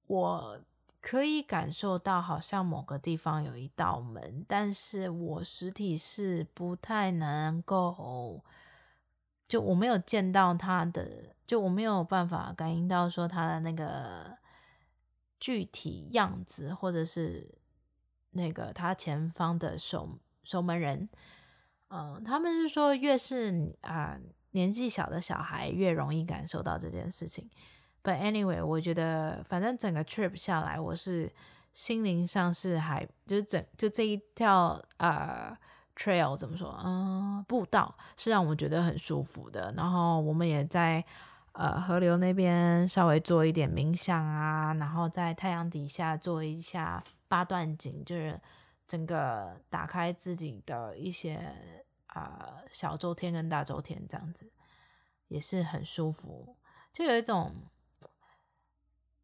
[0.07, 0.61] 我
[1.01, 8.45] 可以感受到好像某个地方有一道门，但是我实体是不太能够，
[9.49, 14.37] 就我没有见到它的，就我没有办法感应到说它的那个
[15.39, 17.55] 具体样子，或者是
[18.33, 21.09] 那个它前方的守守门人。
[21.93, 24.17] 嗯，他们是说越是啊、
[24.53, 27.51] 年纪小的小孩越容易感受到这件事情。
[28.03, 31.31] But anyway，我觉得反正整个 trip 下来，我是
[31.73, 35.53] 心灵上是还就是整就这一条呃
[35.97, 39.75] trail 怎么说，嗯，步道是让我觉得很舒服的。
[39.77, 41.05] 然后我们也在
[41.53, 48.41] 呃河流那边稍微做一点冥想啊，然后在太阳底下做一下八段锦，就是。
[48.91, 51.39] 整个打开自己的一些
[52.09, 54.51] 啊、小周天跟大周天这样子，
[55.29, 56.57] 也是很舒服，
[56.93, 57.55] 就有一种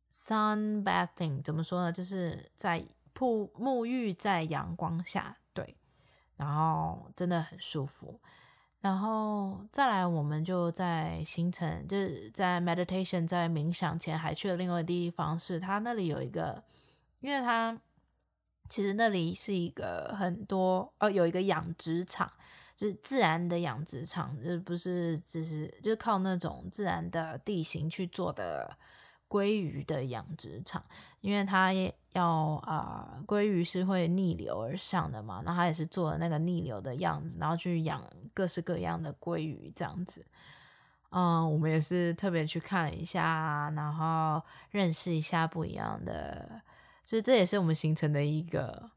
[0.08, 1.90] sun bathing 怎么说呢？
[1.90, 5.76] 就是在沐沐浴在阳光下，对，
[6.36, 8.20] 然后真的很舒服。
[8.78, 16.62] 然后再来，我们就在行程就是在 meditation 在冥想前，还去了另外一个地方，是它那里有一个，
[17.18, 17.76] 因为它。
[18.68, 22.30] 其实那里是一个很多哦，有一个养殖场，
[22.74, 28.76] 就是自然的养殖场，就不是只是就靠那种自然的地形去做的
[29.28, 30.84] 鲑鱼的养殖场，
[31.20, 31.72] 因为它
[32.12, 32.26] 要
[32.64, 38.02] 啊、呃，鲑鱼是会逆流而上的嘛，那它也是做了那个逆流的样子，然后去养
[38.34, 40.24] 各式各样的鲑鱼这样子。
[41.10, 46.60] 嗯，我们也是特别去看了一下，然后认识一下不一样的。
[47.06, 48.90] 所以这也是我们形成的一个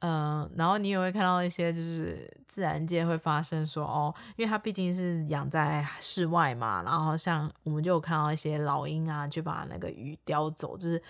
[0.00, 11.00] 嗯，然后你也会看到一些就是自然界会发生说哦，因为它毕竟是养在室外嘛，然后像我们就有看到一些老鹰啊，去把那个鱼叼走，就是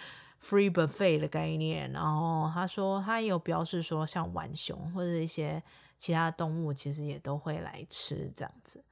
[0.46, 1.90] free buffet 的概念。
[1.92, 5.62] 然后他说他也有表示说，像浣熊或者一些
[5.96, 8.84] 其他动物，其实也都会来吃这样子。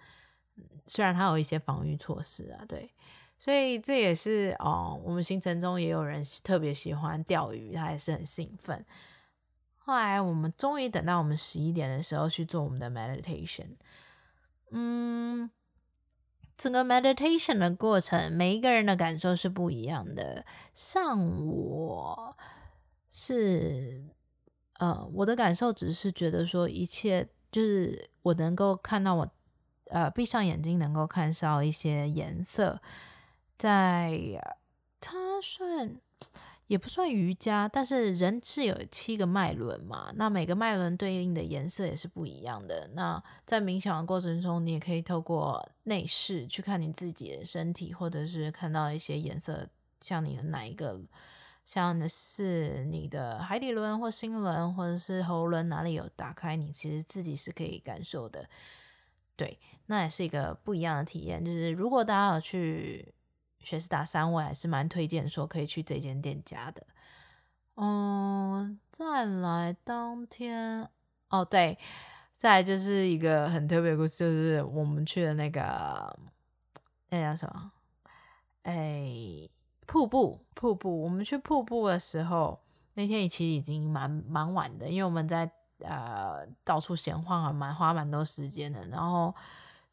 [0.86, 2.90] 虽然它有一些防御措施啊，对，
[3.40, 8.84] 所以这也是哦，我们行程中也有人特别喜欢钓鱼，他也是很兴奋。
[9.78, 13.76] 后来我们终于等到我们十一点的时候去做我们的 meditation。
[14.70, 15.50] 嗯，
[16.58, 20.44] 整个 meditation 的过程，每一个人的感受是不一样的。
[20.74, 22.36] 像我
[23.08, 24.04] 是，
[24.74, 29.30] 呃，我的感受只是觉得说，一切就是我能够看到我，
[29.86, 32.80] 呃，闭上眼睛能够看到一些颜色，
[33.60, 34.18] 在
[34.98, 36.00] 它算。
[36.66, 42.88] 也不算瑜伽，但是人是有七个脉轮嘛，那每个脉轮对应的颜色也是不一样的。
[42.94, 49.68] 那在冥想的过程中，你也可以透过内视去看你自己的身体，或者是看到一些颜色，
[50.00, 51.00] 像你的哪一个，
[51.64, 58.48] 像的是你的海底轮或心轮，或者是喉轮哪里有打开，你其实自己是可以感受的。
[59.34, 61.44] 对，那也是一个不一样的体验。
[61.44, 63.12] 就是如果大家有去。
[63.60, 66.86] 学士达山，我还是蛮推荐说可以去这间店家的。
[67.76, 70.88] 嗯，再来当天
[71.28, 71.78] 哦，对，
[72.36, 76.18] 再来就是一个很特别的故事，就是我们去的那个
[77.08, 77.72] 那叫什么？
[78.62, 79.48] 哎，
[79.86, 81.02] 瀑布，瀑布。
[81.02, 82.60] 我们去瀑布的时候，
[82.94, 89.34] 那天其实已经蛮蛮晚的，因为我们在呃到处闲晃啊，蛮花蛮多时间的，然后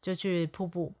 [0.02, 0.92] 就去瀑布。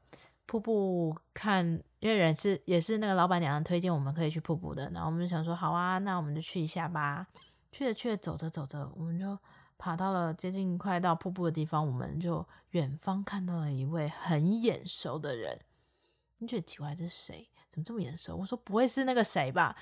[0.46, 7.26] 瀑布看，因为人是也是那个老板娘推荐我们可以去瀑布的，然后我们就想说好啊，那我们就去一下吧。
[7.72, 9.36] 去着去着，走着走着，我们就
[9.76, 15.60] 爬到了接近快到瀑布的地方，我们就远方看到了一位很眼熟的人。
[16.38, 17.48] 你觉得奇怪，这是谁？
[17.68, 18.36] 怎么这么眼熟？
[18.36, 19.76] 我说不会是那个谁吧？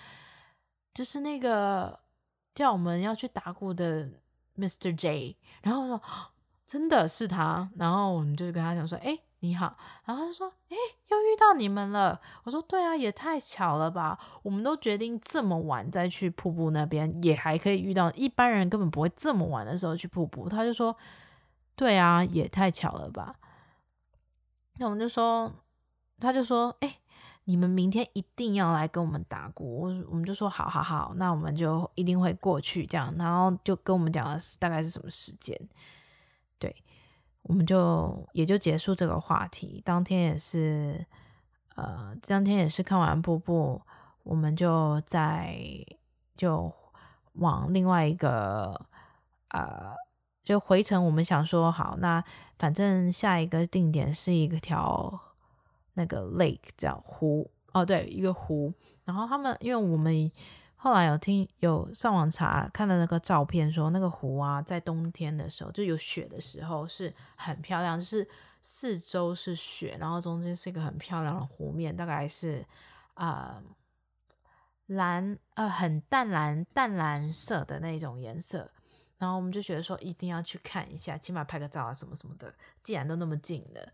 [0.95, 2.01] 就是那个
[2.55, 4.11] 叫我们要去打鼓的
[4.57, 4.97] Mr.
[4.97, 5.37] J。
[5.63, 6.01] 然后我说
[6.67, 9.19] 真的是他，然后我们就跟他讲说，哎。
[9.41, 10.77] 你好，然后他说：“诶，
[11.09, 14.19] 又遇到你们了。”我说：“对啊，也太巧了吧！
[14.43, 18.11] 我们都决定这么晚再去瀑布那边，也还可以遇到。
[18.13, 20.97] 一般人根本不会这么晚的时候去瀑布。”他就说
[21.77, 23.37] ：“对啊，也太巧了吧！”
[24.79, 25.53] 那我们就说，
[26.19, 26.97] 他就说：“诶，
[27.45, 35.59] 你们明天一定要来跟我们打鼓。”我们就说：“好好好，那我们就一定会过去。”这样，然后就跟我们讲了大概是什么时间，
[37.49, 39.81] 我们就也就结束这个话题。
[39.85, 41.07] 当天也是，
[41.77, 43.81] 呃，当天也是看完瀑布，
[44.25, 45.57] 我们就在
[46.37, 46.73] 就
[47.35, 48.87] 往另外一个
[49.51, 49.95] 呃，
[50.45, 51.05] 就回程。
[51.05, 52.23] 我们想说，好，那
[52.59, 55.21] 反正下一个定点是一个条
[55.95, 58.73] 那个 lake 叫湖哦，对，一个湖。
[59.05, 60.31] 然后他们因为我们。
[60.87, 68.25] 后来有听有上网查看到那个照片，说那个湖啊，在冬天的时候就有雪的时候是很漂亮，就是
[68.63, 72.65] 四周是雪，然后中间是一个很漂亮的湖面，大概是
[73.15, 73.61] 啊、
[74.87, 78.71] 蓝呃很淡蓝淡蓝色的那种颜色，
[79.19, 82.55] 然后我们就觉得说一定要去看一下，起码拍个照啊什么什么的。
[82.85, 83.93] 既然都那么近了，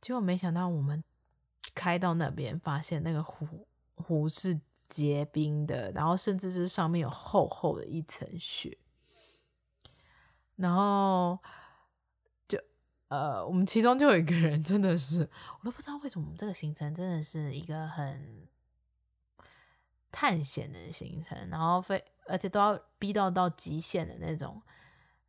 [0.00, 1.04] 结果没想到我们
[1.74, 3.66] 开到那边，发现那个湖
[3.96, 4.58] 湖是。
[4.92, 8.76] 结冰的，然后甚至是上面有厚厚的一层雪，
[10.56, 11.38] 然后
[12.46, 12.58] 就
[13.08, 18.46] 呃，我们其中就有一个人真的是，我都不知道为什么我们这个行程真的是一个很
[20.10, 24.60] 探险的行程，然后非而且都要逼到到极限的那种，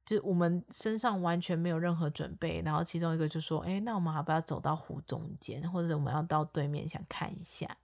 [0.06, 7.78] 就我们身上完全没有任何准备，然后其中一个就说：“哎，那我们要不要走到湖中间，或者我们要到对面想看一下？”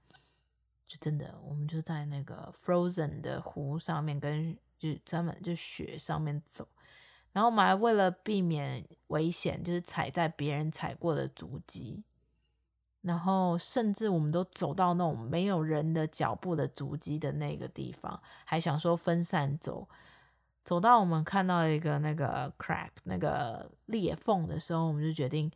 [0.89, 6.67] 就真的，我们就在那个 frozen 的湖上面，跟就专门就雪上面走，
[7.31, 12.03] 然后我们还为了避免危险，就是踩在别人踩过的足迹，
[13.01, 19.87] 然后甚至我们都走到那种没有人的脚步的足迹的那个地方，还想说分散走，
[20.63, 25.51] 走到我们看到一个那个 crack 那个裂缝的时候，我们就决定。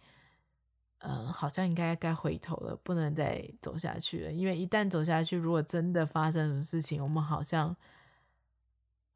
[1.05, 4.31] 嗯，好像应该该回头了，不能再走下去了。
[4.31, 7.75] 因为一旦走下去，如果真的发生什么事情，我们好像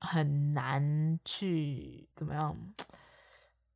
[0.01, 2.53] 很难去怎么样，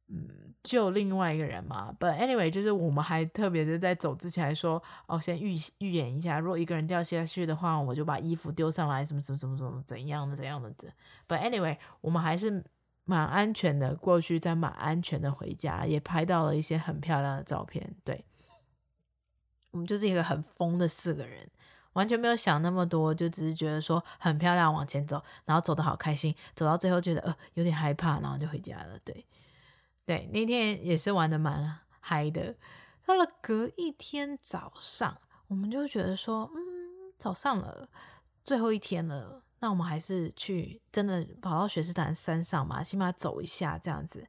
[0.10, 1.96] 嗯，救另外一个人嘛。
[1.98, 10.70] But anyway，就是我们还特别就在走之前还说，哦，先预预演一下，如果一个人掉下去的话，我就把衣服丢上来，什么什么什么什么怎样的怎样的。
[11.30, 12.62] But anyway，我们还是
[13.04, 17.96] 蛮安全的过去，再蛮安全的回家，也拍到了一些很漂亮的照片。
[18.04, 18.24] 对，
[19.72, 21.50] 我们就是一个很疯的四个人，
[21.94, 28.98] 完全没有想那么多，就只是觉得说很漂亮，往前走，然后走的好开心，走到最后觉得呃有点害怕，然后就回家了。
[29.04, 29.26] 对，
[30.06, 32.56] 对，那天也是玩的蛮嗨的。
[33.06, 37.90] 到了隔一天早上，我们就觉得说，嗯，早上了，
[38.44, 39.44] 最后一天了。
[39.62, 44.28] 那我们还是去真的跑到雪士坦山上嘛，起码走一下这样子。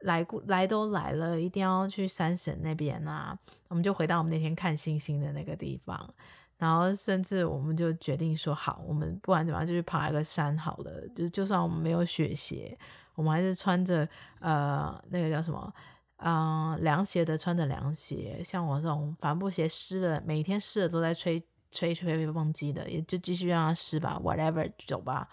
[0.00, 3.36] 来过来都来了，一定要去山神那边啊。
[3.68, 6.08] 我们就回到我们那天看星星的那个地方，
[6.56, 11.08] 然后甚至我们就决定说，好，我们不管怎么样就去爬一个山好了。
[11.16, 12.78] 就就算我们没有雪鞋，
[13.16, 15.72] 我们还是穿着呃那个叫什么
[16.18, 18.40] 嗯凉鞋的，穿着凉鞋。
[18.44, 21.44] 像我这种帆布鞋湿了，每天湿了都在吹。
[21.74, 25.28] 吹吹吹风机的，也就继续让它湿吧，whatever，走吧，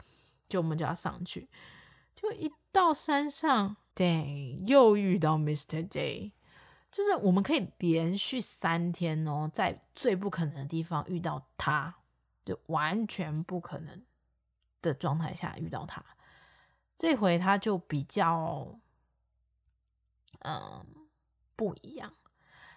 [0.49, 1.47] 就我们就要上去，
[2.15, 5.87] 就一到山上，对，又遇到 Mr.
[5.87, 6.31] J，
[6.91, 11.97] 就是我们可以连续三天哦，在最不可能的地方遇到他，
[12.43, 14.03] 就完全不可能
[14.81, 16.03] 的状态下遇到他，
[16.97, 18.79] 这回他就比较，
[20.39, 20.85] 嗯，
[21.55, 22.13] 不一样，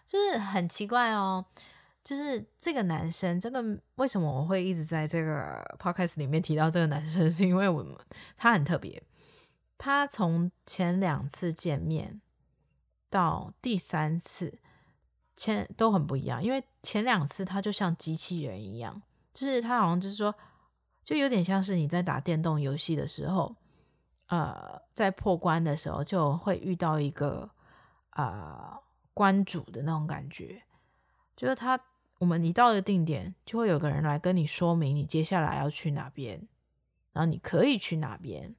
[0.05, 1.47] 就是很奇怪哦。
[2.05, 7.97] 就是这个男生，这个为什么我会一直在这个 podcast 里面提到这个男生， 是因为我们
[8.37, 9.03] 他很特别。
[9.79, 12.21] 他从前两次见面
[13.09, 14.59] 到第三次，
[15.35, 16.45] 前都很不一样。
[16.45, 19.01] 因为前两次他就像机器人一样，
[19.33, 20.35] 就是他好像就是说，
[21.03, 23.57] 就有点像是你在打电动游戏的时候，
[24.29, 27.51] 呃，在破关的时候就会遇到一个
[28.11, 28.79] 呃
[29.15, 30.63] 关主的那种感觉，
[31.35, 31.81] 就是他。
[32.25, 36.49] 我们一到了定点，就会有个人来跟你说明你接下来要去哪边，
[37.13, 38.55] 然后你可以去哪边。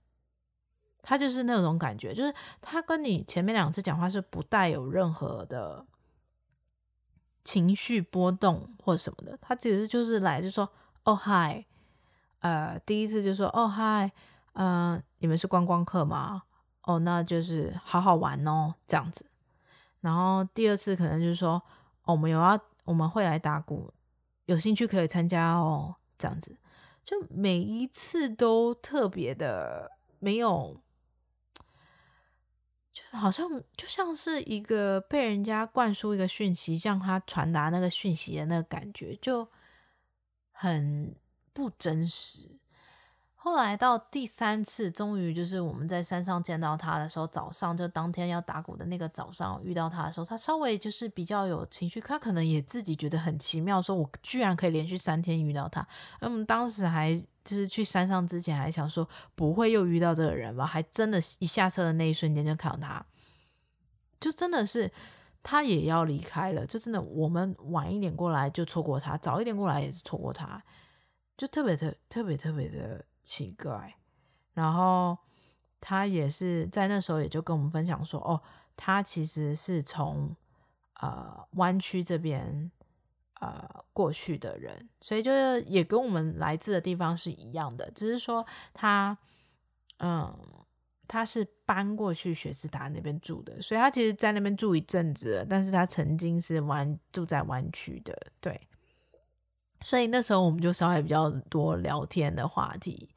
[1.01, 5.83] 他就是那种感觉，就是他跟你前面两次讲话是不带有任何的
[7.43, 10.71] 情绪波动或什么的，他只是就是来就说
[11.05, 11.65] 哦嗨，
[12.41, 14.11] 呃，第一次就说哦嗨，
[14.53, 16.43] 呃，你们是观光客吗？
[16.83, 19.25] 哦，那就是好好玩哦这样子。
[20.01, 21.53] 然后第二次可能就是说
[22.03, 22.61] 哦，我们有要。
[22.85, 23.93] 我们会来打鼓，
[24.45, 25.95] 有兴趣可以参加哦。
[26.17, 26.57] 这样子，
[27.03, 30.81] 就每一次都特别的没有，
[32.93, 39.51] 就好像就像是一个被人家灌输一个讯息，向他传达那个讯息的那个感觉，就
[40.51, 41.13] 很
[41.51, 42.57] 不真实。
[43.45, 55.87] 后来到第三次，终于就是我们在山上见到他的时候，早上就当天要打鼓的那个早上遇到他的时候，他稍微就是比较有情绪，他可能也自己觉得很奇妙，说我居然可以连续三天遇到他。
[56.19, 63.05] 而我们当时还就是去山上之前还想说不会又遇到这个人吧，还真的，一下车的那一瞬间就看到他，
[64.19, 64.91] 就真的是
[65.43, 70.59] 他也要离开了，就真的我们晚一点过来就错过他，早一点过来也是错过他，
[71.37, 73.05] 就特别特特别特别的。
[73.25, 73.97] 奇怪，
[74.53, 75.17] 然后
[75.81, 78.39] 他也是在那时候也就跟我们分享说，哦，
[78.77, 80.33] 他其实是从
[81.01, 82.71] 呃湾区这边
[83.41, 89.17] 呃过去的人，所以就是也跟我们来自的地方是一样的，只是说他
[89.97, 90.31] 嗯
[91.07, 98.59] 他是搬过去雪士达那边住的，所以他其实在那边住一阵子了，但是他曾经是湾住在湾区的，对。
[99.85, 103.07] 所以那时候我们就稍微比较多聊天的话题，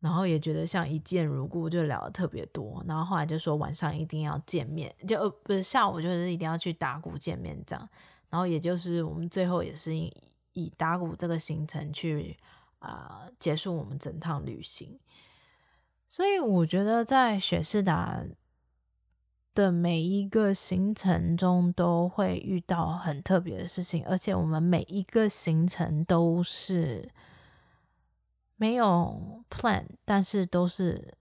[0.00, 2.82] 然后也觉得像一见如故，就聊得特别多。
[2.88, 7.88] 然后后来就说晚上一定要见面，就不是下午就是一定要去打鼓见面这样。
[8.28, 10.12] 然后也就是我们最后也是以
[10.54, 12.36] 以打鼓这个行程去
[12.80, 14.98] 啊、呃、结束我们整趟旅行。
[16.08, 18.20] 所以我觉得在雪士达
[19.54, 27.10] 的每一个行程中都会遇到很特别的事情，而且我们每一个行程都是
[28.56, 31.14] 没有 plan，但是都是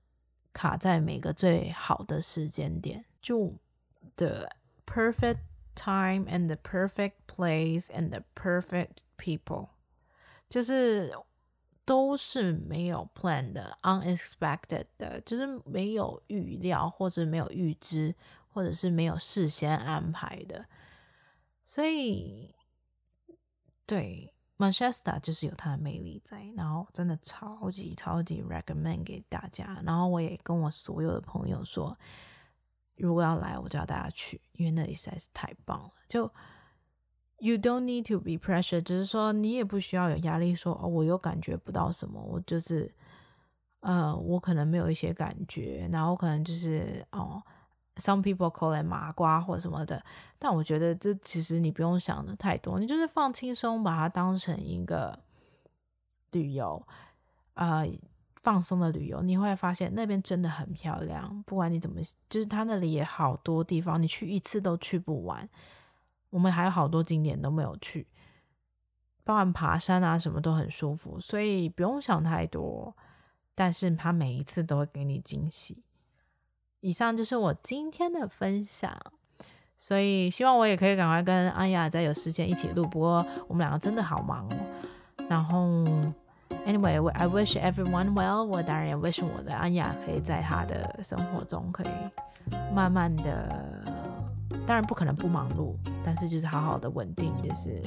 [0.54, 3.54] 卡在每个最好的时间点，就
[4.16, 4.50] the
[4.86, 5.40] perfect
[5.76, 9.70] time and the perfect place and the perfect people，
[10.50, 11.14] 就是
[11.88, 18.14] 都是没有 plan 的，unexpected 的，就是没有预料或者没有预知。
[18.50, 20.66] 或者是没有事先安排的，
[21.64, 22.56] 所以
[23.86, 29.80] 对 Manchester 就是有它的魅力在，然后真的超级超级 recommend 给大家。
[29.86, 31.96] 然后我也跟我所有的朋友说，
[32.96, 35.92] 如果要来，我就要大家去，因为那里实在是太棒了。
[36.08, 36.34] 就
[37.40, 42.92] You don't need to be pressured，只是说你也不需要有压力说，说哦，我又感觉不到什么，我就是
[43.82, 47.42] 呃，我可能没有一些感觉，然后可能就是哦
[47.98, 50.04] ，some people call it 麻瓜或什么的，
[50.40, 55.20] 但我觉得这其实你不用想的太多，你就是放轻松，把它当成一个
[56.32, 56.82] 旅游，
[57.54, 57.88] 呃，
[58.42, 65.48] 放松的旅游，你会发现那边真的很漂亮，不管你怎么，就是它那里也好多地方，你去一次都去不完，
[66.30, 68.08] 我们还有好多景点都没有去，
[69.24, 72.96] 包含爬山啊什么都很舒服，所以不用想太多。
[73.56, 75.84] 但是他每一次都会给你惊喜。
[76.82, 78.96] 以上就是我今天的分享，
[79.78, 82.86] 所以希望我也可以赶快跟安雅再有时间一起录。
[82.86, 84.56] 不过我们两个真的好忙哦。
[85.28, 85.84] 然后
[86.68, 88.44] ，anyway，I wish everyone well。
[88.44, 91.88] 我当然也 wish 我的安雅可以在她的生活中可以
[92.74, 93.84] 慢慢的，
[94.66, 97.82] 当然不可能不忙碌，但是就是好好的稳定，就是。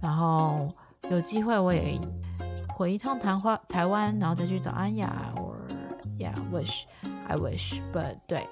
[0.00, 0.68] 然后
[1.10, 1.98] 有机会我也。
[2.74, 5.54] 回一趟台湾，台湾，然后再去找安雅，or
[6.18, 8.46] yeah，wish，I wish，but 对，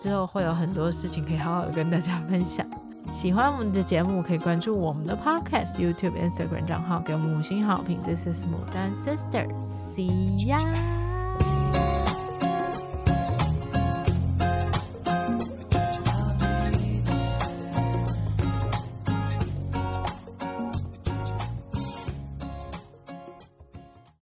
[0.00, 2.66] 之后会有很多事情可以好好的跟大家分享。
[3.12, 8.02] 喜欢我们的节目，可以关注我们的 podcast、YouTube、Instagram 账号，给我们五星好评。
[8.02, 11.05] This is 牡丹 Sisters，See ya。